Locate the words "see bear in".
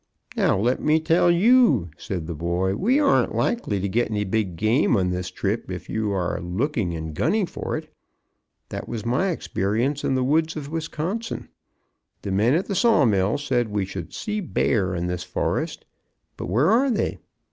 14.11-15.05